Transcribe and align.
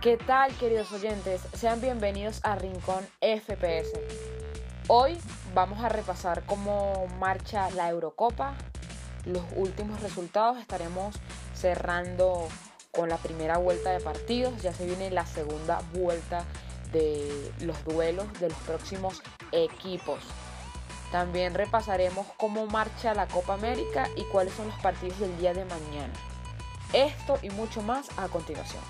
¿Qué 0.00 0.18
tal 0.18 0.54
queridos 0.58 0.92
oyentes? 0.92 1.40
Sean 1.54 1.80
bienvenidos 1.80 2.40
a 2.44 2.54
Rincón 2.54 3.02
FPS. 3.20 3.98
Hoy 4.88 5.16
vamos 5.54 5.82
a 5.82 5.88
repasar 5.88 6.44
cómo 6.44 7.06
marcha 7.18 7.70
la 7.70 7.88
Eurocopa, 7.88 8.54
los 9.24 9.42
últimos 9.56 10.00
resultados, 10.02 10.58
estaremos 10.58 11.16
cerrando 11.54 12.46
con 12.92 13.08
la 13.08 13.16
primera 13.16 13.56
vuelta 13.56 13.90
de 13.90 14.00
partidos, 14.00 14.60
ya 14.62 14.72
se 14.72 14.84
viene 14.84 15.10
la 15.10 15.24
segunda 15.24 15.80
vuelta 15.94 16.44
de 16.92 17.52
los 17.60 17.82
duelos 17.84 18.26
de 18.38 18.50
los 18.50 18.58
próximos 18.58 19.22
equipos. 19.50 20.20
También 21.10 21.54
repasaremos 21.54 22.26
cómo 22.36 22.66
marcha 22.66 23.14
la 23.14 23.26
Copa 23.26 23.54
América 23.54 24.08
y 24.14 24.24
cuáles 24.24 24.52
son 24.54 24.68
los 24.68 24.78
partidos 24.80 25.18
del 25.18 25.36
día 25.38 25.54
de 25.54 25.64
mañana. 25.64 26.12
Esto 26.92 27.38
y 27.42 27.50
mucho 27.50 27.80
más 27.82 28.06
a 28.18 28.28
continuación. 28.28 28.82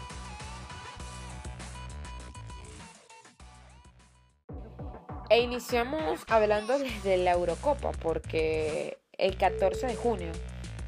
E 5.28 5.40
iniciamos 5.40 6.20
hablando 6.28 6.78
desde 6.78 7.16
la 7.16 7.32
Eurocopa 7.32 7.90
porque 7.92 8.98
el 9.18 9.36
14 9.36 9.88
de 9.88 9.96
junio 9.96 10.30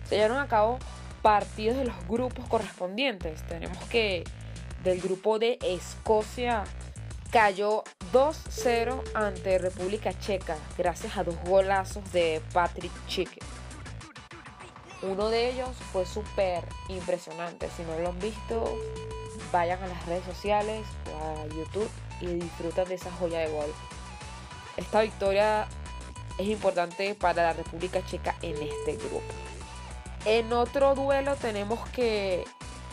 se 0.04 0.16
llevaron 0.16 0.38
a 0.38 0.46
cabo 0.46 0.78
partidos 1.22 1.76
de 1.76 1.86
los 1.86 2.06
grupos 2.06 2.46
correspondientes. 2.46 3.44
Tenemos 3.48 3.78
que 3.86 4.22
del 4.84 5.00
grupo 5.00 5.40
de 5.40 5.58
Escocia 5.62 6.62
cayó 7.32 7.82
2-0 8.12 9.02
ante 9.14 9.58
República 9.58 10.16
Checa 10.18 10.56
gracias 10.78 11.16
a 11.16 11.24
dos 11.24 11.36
golazos 11.44 12.10
de 12.12 12.40
Patrick 12.52 12.92
Chick. 13.08 13.42
Uno 15.02 15.28
de 15.30 15.50
ellos 15.50 15.70
fue 15.92 16.06
súper 16.06 16.64
impresionante. 16.88 17.68
Si 17.76 17.82
no 17.82 17.98
lo 17.98 18.10
han 18.10 18.18
visto, 18.20 18.78
vayan 19.52 19.82
a 19.82 19.88
las 19.88 20.06
redes 20.06 20.24
sociales 20.24 20.86
o 21.12 21.40
a 21.40 21.46
YouTube 21.48 21.90
y 22.20 22.26
disfrutan 22.26 22.88
de 22.88 22.94
esa 22.94 23.10
joya 23.12 23.40
de 23.40 23.48
gol. 23.48 23.72
Esta 24.78 25.00
victoria 25.00 25.66
es 26.38 26.46
importante 26.46 27.12
para 27.16 27.42
la 27.42 27.52
República 27.52 28.00
Checa 28.06 28.36
en 28.42 28.54
este 28.62 28.96
grupo. 28.96 29.22
En 30.24 30.52
otro 30.52 30.94
duelo 30.94 31.34
tenemos 31.34 31.88
que 31.88 32.44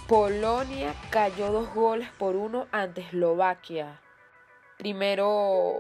Polonia 0.08 0.96
cayó 1.12 1.52
dos 1.52 1.72
goles 1.76 2.10
por 2.18 2.36
uno 2.36 2.66
ante 2.72 3.02
Eslovaquia. 3.02 4.02
Primero, 4.80 5.80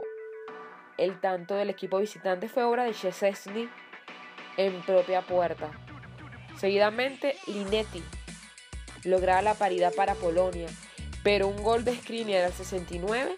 el 1.00 1.20
tanto 1.20 1.56
del 1.56 1.72
equipo 1.72 1.98
visitante 1.98 2.50
fue 2.50 2.64
obra 2.64 2.84
de 2.84 2.94
Szczesny 2.94 3.68
en 4.58 4.82
propia 4.84 5.24
puerta. 5.24 5.72
Seguidamente, 6.60 7.36
Linetti 7.48 8.04
lograba 9.06 9.42
la 9.42 9.56
paridad 9.56 9.92
para 9.96 10.14
Polonia, 10.14 10.68
pero 11.24 11.48
un 11.48 11.64
gol 11.64 11.84
de 11.84 11.96
Skriniar 11.96 12.44
al 12.44 12.54
69 12.54 13.36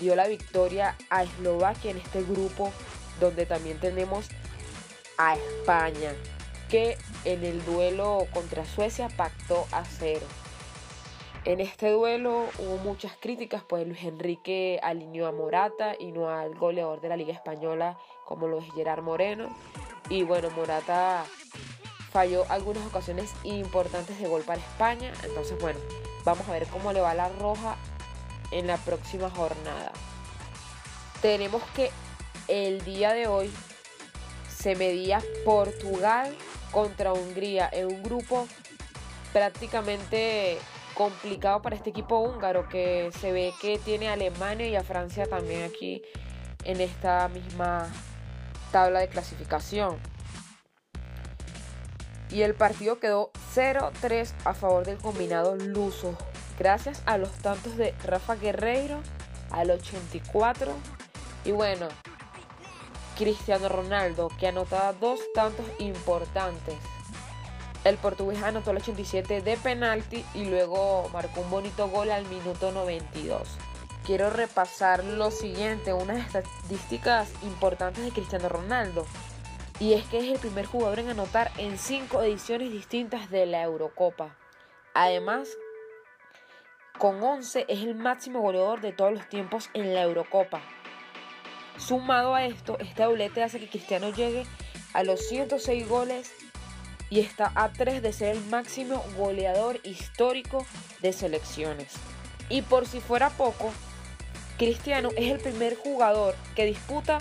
dio 0.00 0.16
la 0.16 0.26
victoria 0.26 0.96
a 1.10 1.24
Eslovaquia 1.24 1.90
en 1.90 1.98
este 1.98 2.22
grupo 2.22 2.72
donde 3.20 3.46
también 3.46 3.78
tenemos 3.78 4.28
a 5.18 5.34
España 5.36 6.12
que 6.68 6.96
en 7.24 7.44
el 7.44 7.64
duelo 7.64 8.26
contra 8.32 8.64
Suecia 8.64 9.08
pactó 9.08 9.66
a 9.72 9.84
cero. 9.84 10.26
En 11.44 11.60
este 11.60 11.90
duelo 11.90 12.46
hubo 12.58 12.78
muchas 12.78 13.12
críticas, 13.20 13.62
pues 13.68 13.86
Luis 13.86 14.02
Enrique 14.04 14.78
alineó 14.82 15.26
a 15.26 15.32
Morata 15.32 15.94
y 15.98 16.12
no 16.12 16.30
al 16.30 16.54
goleador 16.54 17.00
de 17.00 17.08
la 17.08 17.16
Liga 17.16 17.32
Española 17.32 17.98
como 18.24 18.46
lo 18.46 18.58
es 18.58 18.72
Gerard 18.74 19.02
Moreno. 19.02 19.54
Y 20.08 20.22
bueno, 20.22 20.50
Morata 20.50 21.24
falló 22.12 22.44
algunas 22.48 22.86
ocasiones 22.86 23.34
importantes 23.42 24.18
de 24.20 24.28
gol 24.28 24.42
para 24.42 24.60
España. 24.60 25.12
Entonces 25.24 25.60
bueno, 25.60 25.80
vamos 26.24 26.48
a 26.48 26.52
ver 26.52 26.66
cómo 26.68 26.92
le 26.92 27.00
va 27.00 27.12
la 27.12 27.28
roja 27.28 27.76
en 28.52 28.66
la 28.66 28.76
próxima 28.76 29.30
jornada. 29.30 29.92
Tenemos 31.20 31.62
que 31.74 31.90
el 32.48 32.84
día 32.84 33.12
de 33.12 33.26
hoy 33.26 33.50
se 34.48 34.76
medía 34.76 35.20
Portugal 35.44 36.36
contra 36.70 37.12
Hungría 37.12 37.68
en 37.72 37.86
un 37.86 38.02
grupo 38.02 38.46
prácticamente 39.32 40.58
complicado 40.94 41.62
para 41.62 41.76
este 41.76 41.90
equipo 41.90 42.18
húngaro 42.20 42.68
que 42.68 43.10
se 43.20 43.32
ve 43.32 43.52
que 43.60 43.78
tiene 43.78 44.08
a 44.08 44.12
Alemania 44.12 44.68
y 44.68 44.76
a 44.76 44.82
Francia 44.82 45.26
también 45.26 45.64
aquí 45.64 46.02
en 46.64 46.80
esta 46.80 47.28
misma 47.28 47.88
tabla 48.70 49.00
de 49.00 49.08
clasificación. 49.08 49.98
Y 52.30 52.42
el 52.42 52.54
partido 52.54 52.98
quedó 52.98 53.30
0-3 53.54 54.32
a 54.44 54.54
favor 54.54 54.86
del 54.86 54.96
combinado 54.98 55.54
luso 55.56 56.16
gracias 56.62 57.02
a 57.06 57.18
los 57.18 57.32
tantos 57.38 57.76
de 57.76 57.92
Rafa 58.04 58.36
Guerreiro 58.36 59.00
al 59.50 59.72
84 59.72 60.72
y 61.44 61.50
bueno, 61.50 61.88
Cristiano 63.18 63.68
Ronaldo 63.68 64.28
que 64.38 64.46
anotaba 64.46 64.92
dos 64.92 65.18
tantos 65.34 65.66
importantes. 65.80 66.76
El 67.82 67.96
portugués 67.96 68.40
anotó 68.44 68.70
el 68.70 68.76
87 68.76 69.40
de 69.40 69.56
penalti 69.56 70.24
y 70.34 70.44
luego 70.44 71.10
marcó 71.12 71.40
un 71.40 71.50
bonito 71.50 71.88
gol 71.88 72.12
al 72.12 72.28
minuto 72.28 72.70
92. 72.70 73.48
Quiero 74.06 74.30
repasar 74.30 75.02
lo 75.02 75.32
siguiente, 75.32 75.92
unas 75.92 76.24
estadísticas 76.32 77.28
importantes 77.42 78.04
de 78.04 78.12
Cristiano 78.12 78.48
Ronaldo. 78.48 79.04
Y 79.80 79.94
es 79.94 80.04
que 80.04 80.18
es 80.18 80.32
el 80.32 80.38
primer 80.38 80.66
jugador 80.66 81.00
en 81.00 81.08
anotar 81.08 81.50
en 81.58 81.76
cinco 81.76 82.22
ediciones 82.22 82.70
distintas 82.70 83.30
de 83.30 83.46
la 83.46 83.62
Eurocopa. 83.62 84.36
Además, 84.94 85.48
con 87.02 87.20
11 87.20 87.64
es 87.66 87.82
el 87.82 87.96
máximo 87.96 88.42
goleador 88.42 88.80
de 88.80 88.92
todos 88.92 89.12
los 89.12 89.28
tiempos 89.28 89.70
en 89.74 89.92
la 89.92 90.02
Eurocopa. 90.02 90.62
Sumado 91.76 92.32
a 92.32 92.46
esto, 92.46 92.78
este 92.78 93.02
doblete 93.02 93.42
hace 93.42 93.58
que 93.58 93.68
Cristiano 93.68 94.10
llegue 94.10 94.46
a 94.92 95.02
los 95.02 95.26
106 95.26 95.88
goles 95.88 96.32
y 97.10 97.18
está 97.18 97.50
a 97.56 97.72
3 97.72 98.02
de 98.02 98.12
ser 98.12 98.36
el 98.36 98.44
máximo 98.44 99.04
goleador 99.16 99.80
histórico 99.82 100.64
de 101.00 101.12
selecciones. 101.12 101.92
Y 102.48 102.62
por 102.62 102.86
si 102.86 103.00
fuera 103.00 103.30
poco, 103.30 103.72
Cristiano 104.56 105.08
es 105.16 105.28
el 105.28 105.40
primer 105.40 105.74
jugador 105.74 106.36
que 106.54 106.66
disputa 106.66 107.18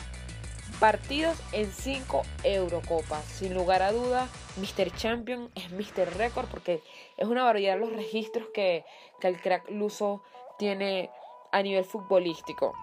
partidos 0.81 1.37
en 1.51 1.71
5 1.71 2.23
Eurocopas. 2.43 3.23
Sin 3.25 3.53
lugar 3.53 3.83
a 3.83 3.91
dudas, 3.91 4.27
Mr. 4.57 4.91
Champion 4.97 5.51
es 5.53 5.71
Mr. 5.71 6.17
Record 6.17 6.47
porque 6.47 6.81
es 7.17 7.27
una 7.27 7.43
variedad 7.43 7.75
de 7.75 7.81
los 7.81 7.93
registros 7.93 8.47
que, 8.51 8.83
que 9.19 9.27
el 9.27 9.39
crack 9.39 9.69
luso 9.69 10.23
tiene 10.57 11.11
a 11.51 11.61
nivel 11.61 11.85
futbolístico. 11.85 12.73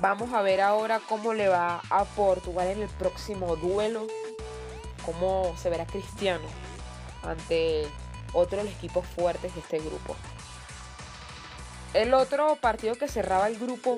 Vamos 0.00 0.32
a 0.32 0.42
ver 0.42 0.60
ahora 0.60 1.00
cómo 1.08 1.32
le 1.32 1.46
va 1.46 1.80
a 1.90 2.04
Portugal 2.04 2.66
en 2.66 2.82
el 2.82 2.88
próximo 2.88 3.54
duelo. 3.54 4.08
Cómo 5.04 5.54
se 5.56 5.70
verá 5.70 5.86
Cristiano 5.86 6.48
ante 7.22 7.86
otro 8.32 8.58
de 8.58 8.64
los 8.64 8.72
equipos 8.74 9.06
fuertes 9.06 9.54
de 9.54 9.60
este 9.60 9.78
grupo. 9.78 10.16
El 11.94 12.14
otro 12.14 12.56
partido 12.56 12.96
que 12.96 13.06
cerraba 13.06 13.46
el 13.46 13.60
grupo 13.60 13.96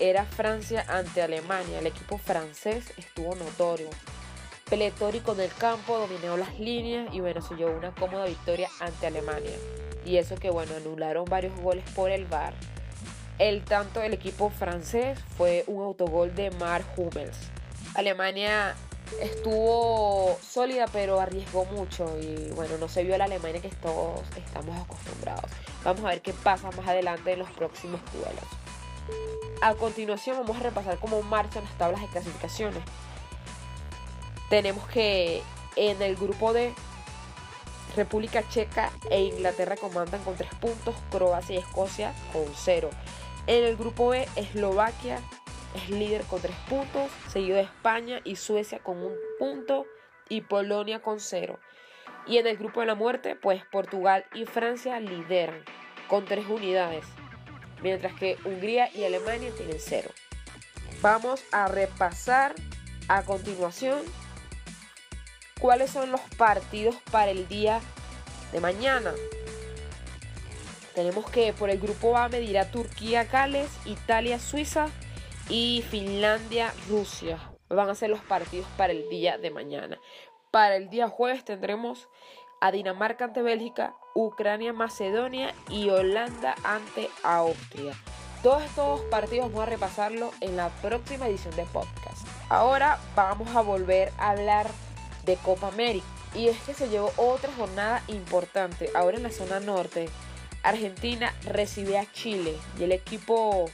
era 0.00 0.24
Francia 0.24 0.84
ante 0.88 1.22
Alemania. 1.22 1.78
El 1.78 1.86
equipo 1.86 2.18
francés 2.18 2.92
estuvo 2.96 3.34
notorio. 3.34 3.88
Pletórico 4.68 5.34
del 5.34 5.52
campo, 5.52 5.98
dominó 5.98 6.36
las 6.36 6.58
líneas 6.58 7.12
y 7.12 7.20
bueno, 7.20 7.42
se 7.42 7.54
llevó 7.54 7.72
una 7.72 7.94
cómoda 7.94 8.24
victoria 8.24 8.68
ante 8.80 9.06
Alemania. 9.06 9.56
Y 10.04 10.16
eso 10.16 10.36
que 10.36 10.50
bueno, 10.50 10.74
anularon 10.76 11.24
varios 11.26 11.54
goles 11.60 11.84
por 11.94 12.10
el 12.10 12.24
VAR. 12.26 12.54
El 13.38 13.64
tanto 13.64 14.00
del 14.00 14.14
equipo 14.14 14.50
francés 14.50 15.18
fue 15.36 15.64
un 15.66 15.82
autogol 15.82 16.34
de 16.34 16.50
Mark 16.52 16.86
Hummels. 16.96 17.36
Alemania 17.94 18.74
estuvo 19.20 20.38
sólida 20.42 20.86
pero 20.92 21.20
arriesgó 21.20 21.64
mucho 21.66 22.18
y 22.20 22.50
bueno, 22.52 22.78
no 22.78 22.88
se 22.88 23.04
vio 23.04 23.16
la 23.18 23.24
Alemania 23.24 23.60
que 23.60 23.68
todos 23.68 24.22
estamos 24.36 24.80
acostumbrados. 24.80 25.50
Vamos 25.84 26.04
a 26.04 26.08
ver 26.08 26.22
qué 26.22 26.32
pasa 26.32 26.70
más 26.70 26.88
adelante 26.88 27.32
en 27.32 27.40
los 27.40 27.50
próximos 27.50 28.00
duelos. 28.12 28.63
A 29.60 29.74
continuación 29.74 30.36
vamos 30.38 30.56
a 30.56 30.60
repasar 30.60 30.98
cómo 30.98 31.22
marchan 31.22 31.64
las 31.64 31.78
tablas 31.78 32.00
de 32.00 32.08
clasificaciones. 32.08 32.82
Tenemos 34.50 34.86
que 34.88 35.42
en 35.76 36.02
el 36.02 36.16
grupo 36.16 36.52
de 36.52 36.72
República 37.96 38.46
Checa 38.48 38.90
e 39.10 39.22
Inglaterra 39.22 39.76
comandan 39.76 40.22
con 40.22 40.36
3 40.36 40.54
puntos, 40.56 40.94
Croacia 41.10 41.56
y 41.56 41.58
Escocia 41.58 42.12
con 42.32 42.44
0. 42.54 42.90
En 43.46 43.64
el 43.64 43.76
grupo 43.76 44.08
B, 44.08 44.28
Eslovaquia 44.36 45.20
es 45.74 45.90
líder 45.90 46.22
con 46.24 46.40
3 46.40 46.54
puntos, 46.68 47.10
seguido 47.28 47.56
de 47.56 47.62
España 47.62 48.20
y 48.24 48.36
Suecia 48.36 48.80
con 48.80 48.98
un 48.98 49.14
punto 49.38 49.86
y 50.28 50.42
Polonia 50.42 51.00
con 51.02 51.20
0. 51.20 51.58
Y 52.26 52.38
en 52.38 52.46
el 52.46 52.56
grupo 52.56 52.80
de 52.80 52.86
la 52.86 52.94
muerte, 52.94 53.36
pues 53.36 53.64
Portugal 53.70 54.24
y 54.34 54.44
Francia 54.46 54.98
lideran 54.98 55.62
con 56.08 56.24
3 56.24 56.46
unidades, 56.48 57.04
mientras 57.82 58.14
que 58.14 58.36
Hungría 58.44 58.90
y 58.94 59.04
Alemania 59.04 59.50
tienen 59.56 59.78
0. 59.78 60.10
Vamos 61.00 61.42
a 61.52 61.68
repasar 61.68 62.54
a 63.08 63.22
continuación 63.24 64.00
cuáles 65.60 65.90
son 65.90 66.10
los 66.10 66.20
partidos 66.36 66.96
para 67.10 67.30
el 67.30 67.48
día 67.48 67.80
de 68.52 68.60
mañana. 68.60 69.12
Tenemos 70.94 71.28
que 71.28 71.52
por 71.52 71.70
el 71.70 71.80
grupo 71.80 72.16
A 72.16 72.28
medirá 72.28 72.70
Turquía, 72.70 73.24
Gales, 73.24 73.70
Italia, 73.84 74.38
Suiza 74.38 74.86
y 75.48 75.84
Finlandia, 75.90 76.72
Rusia. 76.88 77.38
Van 77.68 77.90
a 77.90 77.94
ser 77.94 78.10
los 78.10 78.20
partidos 78.20 78.68
para 78.76 78.92
el 78.92 79.08
día 79.08 79.36
de 79.38 79.50
mañana. 79.50 79.98
Para 80.50 80.76
el 80.76 80.88
día 80.88 81.08
jueves 81.08 81.44
tendremos 81.44 82.08
a 82.60 82.70
Dinamarca 82.72 83.26
ante 83.26 83.42
Bélgica, 83.42 83.94
Ucrania, 84.14 84.72
Macedonia 84.72 85.54
y 85.68 85.90
Holanda 85.90 86.54
ante 86.64 87.10
Austria. 87.22 87.94
Todos 88.42 88.62
estos 88.62 89.00
partidos 89.02 89.48
vamos 89.48 89.66
a 89.66 89.70
repasarlo 89.70 90.30
en 90.40 90.56
la 90.56 90.68
próxima 90.82 91.26
edición 91.26 91.56
de 91.56 91.64
podcast. 91.64 92.26
Ahora 92.48 92.98
vamos 93.16 93.54
a 93.56 93.62
volver 93.62 94.12
a 94.18 94.30
hablar 94.30 94.66
de 95.24 95.36
Copa 95.36 95.68
América. 95.68 96.06
Y 96.34 96.48
es 96.48 96.58
que 96.60 96.74
se 96.74 96.88
llevó 96.88 97.12
otra 97.16 97.50
jornada 97.56 98.02
importante. 98.08 98.90
Ahora 98.94 99.16
en 99.16 99.22
la 99.22 99.30
zona 99.30 99.60
norte, 99.60 100.08
Argentina 100.62 101.32
recibe 101.44 101.98
a 101.98 102.10
Chile 102.10 102.56
y 102.78 102.84
el 102.84 102.92
equipo 102.92 103.70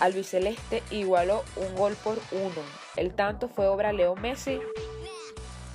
albiceleste 0.00 0.82
igualó 0.90 1.44
un 1.56 1.74
gol 1.76 1.94
por 2.02 2.18
uno. 2.32 2.62
El 2.96 3.14
tanto 3.14 3.48
fue 3.48 3.66
obra 3.68 3.92
Leo 3.92 4.16
Messi, 4.16 4.60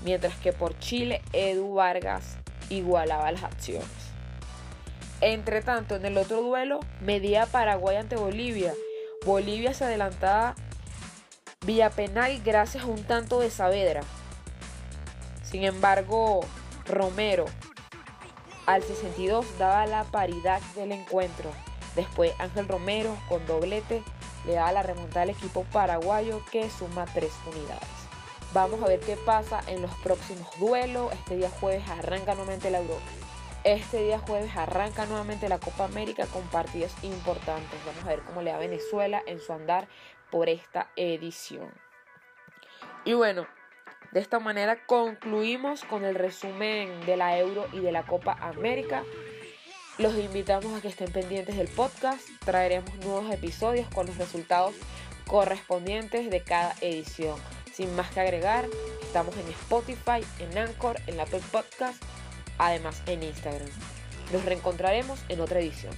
mientras 0.03 0.35
que 0.35 0.53
por 0.53 0.77
Chile 0.79 1.21
Edu 1.33 1.73
Vargas 1.73 2.37
igualaba 2.69 3.31
las 3.31 3.43
acciones. 3.43 3.87
Entre 5.21 5.61
tanto, 5.61 5.95
en 5.95 6.05
el 6.05 6.17
otro 6.17 6.41
duelo, 6.41 6.79
medía 7.01 7.45
Paraguay 7.45 7.97
ante 7.97 8.15
Bolivia. 8.15 8.73
Bolivia 9.25 9.73
se 9.73 9.83
adelantaba 9.85 10.55
vía 11.65 11.89
penal 11.89 12.41
gracias 12.43 12.83
a 12.83 12.87
un 12.87 13.03
tanto 13.03 13.41
de 13.41 13.51
Saavedra. 13.51 14.01
Sin 15.43 15.63
embargo, 15.63 16.41
Romero 16.85 17.45
al 18.65 18.83
62 18.83 19.57
daba 19.57 19.87
la 19.87 20.03
paridad 20.03 20.61
del 20.75 20.91
encuentro. 20.91 21.51
Después 21.95 22.33
Ángel 22.39 22.67
Romero 22.67 23.17
con 23.27 23.45
doblete 23.47 24.03
le 24.45 24.53
daba 24.53 24.71
la 24.71 24.83
remontada 24.83 25.23
al 25.23 25.31
equipo 25.31 25.63
paraguayo 25.71 26.41
que 26.51 26.69
suma 26.69 27.05
tres 27.13 27.31
unidades. 27.47 27.98
Vamos 28.51 28.81
a 28.81 28.87
ver 28.87 28.99
qué 28.99 29.15
pasa 29.15 29.61
en 29.67 29.83
los 29.83 29.93
próximos 29.97 30.47
duelos. 30.59 31.13
Este 31.13 31.37
día 31.37 31.49
jueves 31.49 31.87
arranca 31.87 32.33
nuevamente 32.33 32.71
la 32.71 32.79
Europa. 32.79 33.05
Este 33.63 34.01
día 34.01 34.17
jueves 34.17 34.55
arranca 34.55 35.05
nuevamente 35.05 35.49
la 35.49 35.59
Copa 35.59 35.85
América 35.85 36.25
con 36.25 36.41
partidos 36.47 36.91
importantes. 37.03 37.79
Vamos 37.85 38.03
a 38.05 38.07
ver 38.07 38.21
cómo 38.21 38.41
le 38.41 38.51
da 38.51 38.57
Venezuela 38.57 39.21
en 39.27 39.39
su 39.39 39.53
andar 39.53 39.87
por 40.31 40.49
esta 40.49 40.89
edición. 40.95 41.71
Y 43.05 43.13
bueno, 43.13 43.45
de 44.13 44.19
esta 44.19 44.39
manera 44.39 44.83
concluimos 44.87 45.83
con 45.83 46.03
el 46.03 46.15
resumen 46.15 47.05
de 47.05 47.17
la 47.17 47.37
Euro 47.37 47.67
y 47.71 47.81
de 47.81 47.91
la 47.91 48.07
Copa 48.07 48.33
América. 48.41 49.03
Los 49.99 50.15
invitamos 50.15 50.73
a 50.75 50.81
que 50.81 50.87
estén 50.87 51.11
pendientes 51.11 51.55
del 51.55 51.67
podcast. 51.67 52.27
Traeremos 52.45 52.95
nuevos 52.95 53.31
episodios 53.31 53.87
con 53.89 54.07
los 54.07 54.17
resultados 54.17 54.73
correspondientes 55.27 56.31
de 56.31 56.41
cada 56.41 56.73
edición. 56.81 57.37
Sin 57.79 57.95
más 57.95 58.11
que 58.11 58.19
agregar, 58.19 58.67
estamos 59.01 59.33
en 59.37 59.47
Spotify, 59.51 60.21
en 60.39 60.57
Anchor, 60.57 60.99
en 61.07 61.17
Apple 61.17 61.39
Podcast 61.49 62.03
además 62.57 63.01
en 63.05 63.23
Instagram. 63.23 63.69
Nos 64.33 64.43
reencontraremos 64.43 65.17
en 65.29 65.39
otra 65.39 65.61
edición. 65.61 65.95